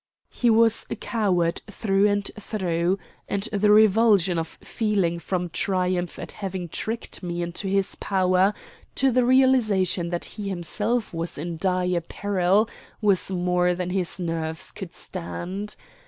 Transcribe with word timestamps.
He 0.31 0.49
was 0.49 0.87
a 0.89 0.95
coward 0.95 1.61
through 1.69 2.07
and 2.07 2.31
through, 2.39 2.97
and 3.29 3.43
the 3.53 3.69
revulsion 3.71 4.39
of 4.39 4.47
feeling 4.47 5.19
from 5.19 5.51
triumph 5.51 6.17
at 6.17 6.31
having 6.31 6.69
tricked 6.69 7.21
me 7.21 7.43
into 7.43 7.67
his 7.67 7.93
power 7.93 8.55
to 8.95 9.11
the 9.11 9.23
realization 9.23 10.09
that 10.09 10.25
he 10.25 10.49
himself 10.49 11.13
was 11.13 11.37
in 11.37 11.57
dire 11.57 12.01
peril 12.01 12.67
was 12.99 13.29
more 13.29 13.75
than 13.75 13.91
his 13.91 14.19
nerves 14.19 14.71
could 14.71 14.91
stand. 14.91 15.75